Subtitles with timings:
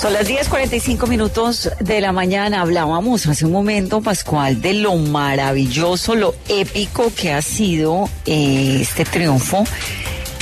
[0.00, 2.60] Son las 10:45 minutos de la mañana.
[2.60, 9.04] Hablábamos hace un momento, Pascual, de lo maravilloso, lo épico que ha sido eh, este
[9.04, 9.64] triunfo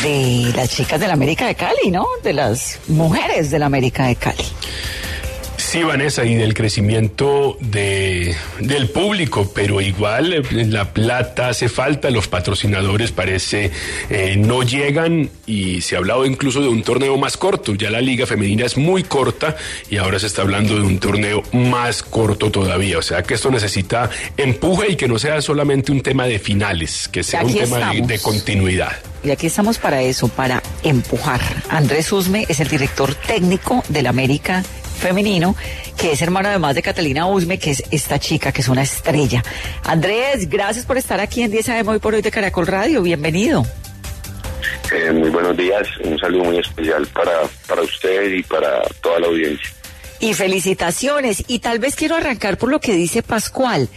[0.03, 2.05] de las chicas de la América de Cali, ¿no?
[2.23, 4.45] De las mujeres de la América de Cali.
[5.77, 12.09] Sí, Vanessa, y del crecimiento de, del público, pero igual eh, la plata hace falta,
[12.09, 13.71] los patrocinadores parece
[14.09, 17.75] eh, no llegan y se ha hablado incluso de un torneo más corto.
[17.75, 19.55] Ya la liga femenina es muy corta
[19.91, 22.97] y ahora se está hablando de un torneo más corto todavía.
[22.97, 27.07] O sea que esto necesita empuje y que no sea solamente un tema de finales,
[27.07, 28.97] que sea un tema de, de continuidad.
[29.27, 31.41] Y aquí estamos para eso, para empujar.
[31.69, 34.63] Andrés Usme es el director técnico del América
[34.97, 35.55] femenino,
[35.97, 39.43] que es hermano además de Catalina Usme, que es esta chica, que es una estrella.
[39.85, 43.03] Andrés, gracias por estar aquí en 10 AM hoy por hoy de Caracol Radio.
[43.03, 43.65] Bienvenido.
[44.93, 49.27] Eh, muy buenos días, un saludo muy especial para, para usted y para toda la
[49.27, 49.69] audiencia.
[50.21, 51.45] Y felicitaciones.
[51.49, 53.89] Y tal vez quiero arrancar por lo que dice Pascual,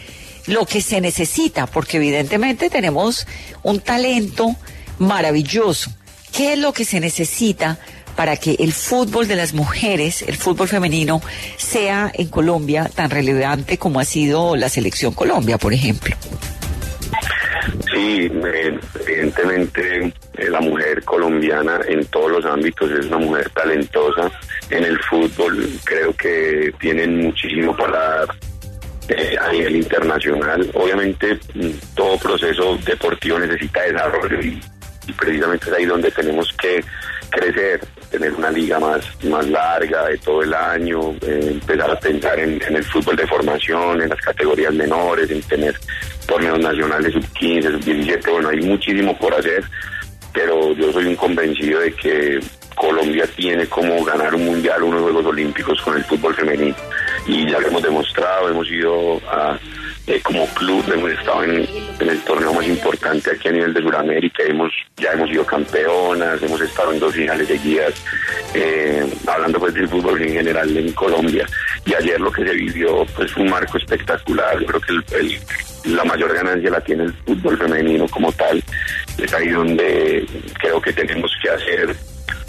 [0.47, 3.27] lo que se necesita, porque evidentemente tenemos
[3.63, 4.55] un talento
[4.97, 5.91] maravilloso.
[6.31, 7.79] ¿Qué es lo que se necesita
[8.15, 11.21] para que el fútbol de las mujeres, el fútbol femenino,
[11.57, 16.15] sea en Colombia tan relevante como ha sido la selección Colombia, por ejemplo?
[17.91, 24.31] Sí, eh, evidentemente eh, la mujer colombiana en todos los ámbitos es una mujer talentosa.
[24.69, 28.27] En el fútbol creo que tienen muchísimo para dar
[29.09, 30.69] eh, a nivel internacional.
[30.73, 34.61] Obviamente mm, todo proceso deportivo necesita desarrollo y,
[35.07, 36.83] y precisamente es ahí donde tenemos que
[37.29, 42.39] crecer, tener una liga más, más larga de todo el año, eh, empezar a pensar
[42.39, 45.75] en, en, el fútbol de formación, en las categorías menores, en tener
[46.27, 49.63] torneos nacionales sub-15, sub-17, bueno, hay muchísimo por hacer,
[50.33, 52.39] pero yo soy un convencido de que
[52.79, 56.75] Colombia tiene como ganar un mundial, unos Juegos Olímpicos con el fútbol femenino.
[57.27, 59.59] Y ya lo hemos demostrado, hemos ido a,
[60.07, 61.67] eh, como club, hemos estado en,
[61.99, 66.61] el torneo más importante aquí a nivel de Sudamérica, hemos, ya hemos sido campeonas, hemos
[66.61, 67.93] estado en dos finales seguidas,
[68.53, 71.45] eh, hablando pues del fútbol en general en Colombia.
[71.85, 75.39] Y ayer lo que se vivió pues un marco espectacular, yo creo que el,
[75.95, 78.63] la mayor ganancia la tiene el fútbol femenino como tal,
[79.17, 80.25] es ahí donde
[80.59, 81.95] creo que tenemos que hacer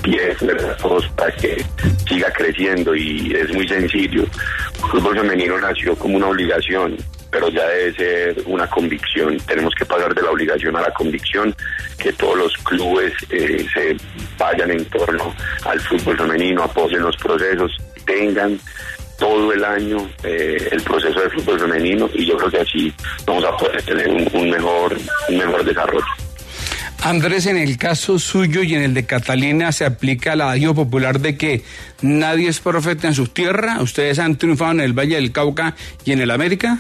[0.02, 0.36] pies
[0.80, 1.62] todos para que
[2.08, 4.22] siga creciendo y es muy sencillo.
[4.22, 6.96] El fútbol femenino nació como una obligación,
[7.30, 9.38] pero ya debe ser una convicción.
[9.46, 11.54] Tenemos que pasar de la obligación a la convicción,
[11.98, 13.96] que todos los clubes eh, se
[14.38, 17.72] vayan en torno al fútbol femenino, apoyen los procesos,
[18.04, 18.58] tengan
[19.18, 22.92] todo el año eh, el proceso de fútbol femenino y yo creo que así
[23.26, 24.96] vamos a poder tener un, un mejor
[25.28, 26.06] un mejor desarrollo.
[27.02, 31.20] Andrés, en el caso suyo y en el de Catalina se aplica la adiós popular
[31.20, 31.62] de que
[32.02, 33.80] nadie es profeta en su tierra.
[33.80, 35.74] ¿Ustedes han triunfado en el Valle del Cauca
[36.04, 36.78] y en el América?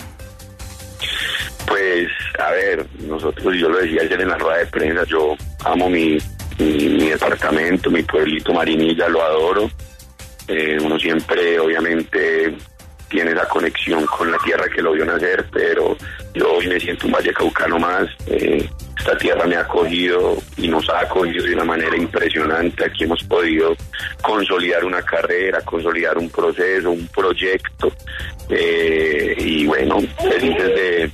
[1.70, 5.88] Pues, a ver, nosotros, yo lo decía ayer en la rueda de prensa, yo amo
[5.88, 6.18] mi,
[6.58, 9.70] mi, departamento, mi pueblito Marinilla, lo adoro.
[10.48, 12.56] Eh, uno siempre, obviamente,
[13.08, 15.96] tiene la conexión con la tierra que lo vio nacer, pero
[16.34, 18.08] yo hoy me siento un valle caucano más.
[18.26, 22.84] Eh, esta tierra me ha acogido y nos ha acogido de una manera impresionante.
[22.84, 23.76] Aquí hemos podido
[24.22, 27.92] consolidar una carrera, consolidar un proceso, un proyecto.
[28.48, 31.10] Eh, y bueno, felices de,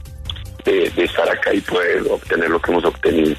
[0.66, 3.34] de, de estar acá y poder obtener lo que hemos obtenido.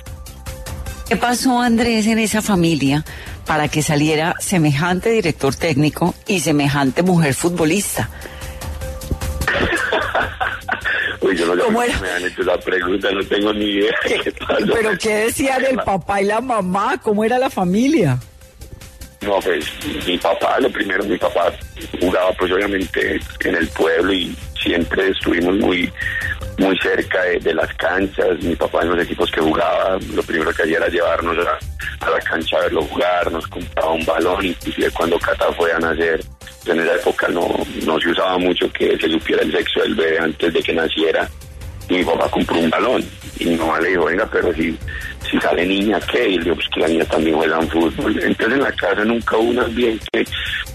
[1.07, 3.05] ¿Qué pasó, Andrés, en esa familia
[3.45, 8.09] para que saliera semejante director técnico y semejante mujer futbolista?
[11.21, 11.99] Uy, yo no ¿Cómo era?
[11.99, 13.93] me han hecho la pregunta, no tengo ni idea.
[14.05, 14.33] qué.
[14.73, 16.99] ¿Pero qué decían el papá y la mamá?
[17.01, 18.17] ¿Cómo era la familia?
[19.21, 19.65] No, pues
[20.05, 21.51] mi papá, lo primero, mi papá
[21.99, 25.91] jugaba pues obviamente en el pueblo y siempre estuvimos muy
[26.57, 30.51] muy cerca de, de las canchas, mi papá en los equipos que jugaba, lo primero
[30.51, 34.45] que hacía era llevarnos a, a la cancha a verlo jugar, nos compraba un balón,
[34.45, 36.19] inclusive cuando Cata fue a nacer,
[36.65, 37.47] en esa época no,
[37.85, 41.29] no se usaba mucho que se supiera el sexo del bebé antes de que naciera,
[41.89, 43.03] mi papá compró un balón.
[43.39, 44.77] Y mi mamá le dijo, venga, pero si,
[45.29, 46.27] si sale niña, ¿qué?
[46.27, 48.19] Y le dijo, pues que la niña también juega en fútbol.
[48.23, 50.25] Entonces en la casa nunca hubo un ambiente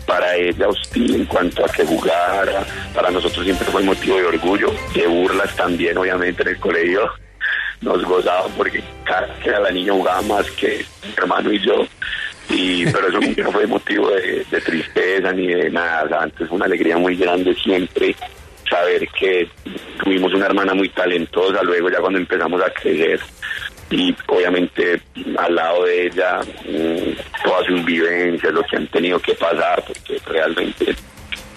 [0.06, 2.64] para ella hostil en cuanto a que jugara.
[2.94, 7.10] Para nosotros siempre fue motivo de orgullo, de burlas también, obviamente, en el colegio.
[7.80, 11.86] Nos gozaban porque cada que la niña jugaba más que mi hermano y yo.
[12.48, 16.04] Y, pero eso nunca fue motivo de, de tristeza ni de nada.
[16.04, 18.14] O sea, antes fue una alegría muy grande siempre
[18.68, 19.41] saber que
[20.12, 23.18] tuvimos una hermana muy talentosa, luego ya cuando empezamos a crecer
[23.90, 25.00] y obviamente
[25.38, 30.18] al lado de ella mm, todas sus vivencias, lo que han tenido que pasar, porque
[30.26, 30.94] realmente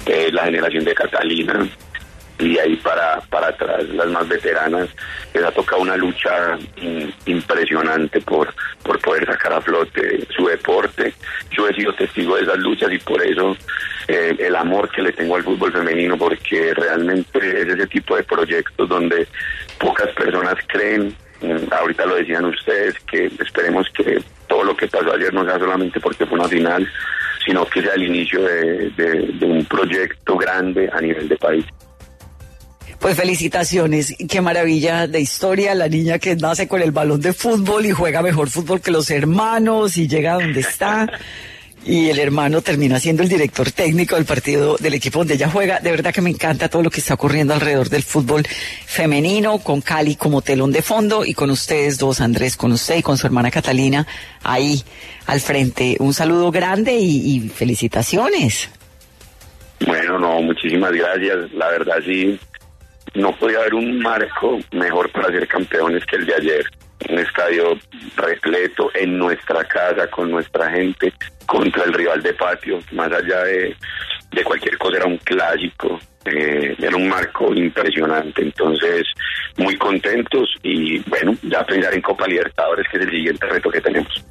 [0.06, 1.68] eh, la generación de Catalina
[2.38, 4.90] y ahí para, para atrás las más veteranas
[5.34, 6.58] les ha tocado una lucha
[7.26, 8.54] impresionante por,
[8.84, 11.14] por poder sacar a flote su deporte.
[11.52, 13.56] Yo he sido testigo de esas luchas y por eso
[14.08, 18.24] eh, el amor que le tengo al fútbol femenino, porque realmente es ese tipo de
[18.24, 19.28] proyectos donde
[19.80, 25.14] pocas personas creen, mm, ahorita lo decían ustedes, que esperemos que todo lo que pasó
[25.14, 26.88] ayer no sea solamente porque fue una final,
[27.46, 31.66] sino que sea el inicio de un proyecto grande a nivel de país.
[33.06, 37.86] Pues felicitaciones, qué maravilla de historia, la niña que nace con el balón de fútbol
[37.86, 41.08] y juega mejor fútbol que los hermanos y llega donde está.
[41.86, 45.80] Y el hermano termina siendo el director técnico del partido del equipo donde ella juega.
[45.80, 48.42] De verdad que me encanta todo lo que está ocurriendo alrededor del fútbol
[48.88, 53.04] femenino, con Cali como telón de fondo y con ustedes dos, Andrés, con usted y
[53.04, 54.08] con su hermana Catalina
[54.42, 54.82] ahí
[55.28, 55.96] al frente.
[56.00, 58.68] Un saludo grande y, y felicitaciones.
[59.86, 61.54] Bueno, no, muchísimas gracias.
[61.54, 62.40] La verdad sí,
[63.16, 66.66] no podía haber un marco mejor para ser campeones que el de ayer.
[67.10, 67.78] Un estadio
[68.16, 71.14] repleto en nuestra casa, con nuestra gente,
[71.46, 73.76] contra el rival de patio, más allá de,
[74.32, 78.42] de cualquier cosa, era un clásico, eh, era un marco impresionante.
[78.42, 79.04] Entonces,
[79.58, 83.82] muy contentos y bueno, ya pensar en Copa Libertadores, que es el siguiente reto que
[83.82, 84.26] tenemos.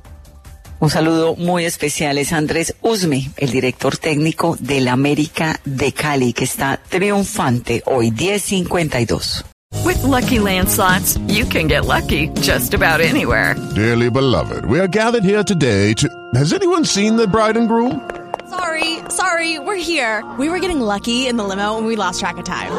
[0.84, 6.44] Un saludo muy especial es Andrés Usme, el director técnico del América de Cali, que
[6.44, 9.46] está triunfante hoy, 1052.
[9.82, 13.56] With Lucky Land slots, you can get lucky just about anywhere.
[13.74, 16.06] Dearly beloved, we are gathered here today to.
[16.34, 18.06] Has anyone seen the bride and groom?
[18.50, 20.22] Sorry, sorry, we're here.
[20.38, 22.74] We were getting lucky in the limo and we lost track of time.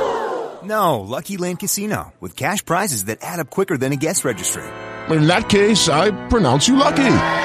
[0.63, 4.63] No, Lucky Land Casino, with cash prizes that add up quicker than a guest registry.
[5.09, 7.44] In that case, I pronounce you lucky.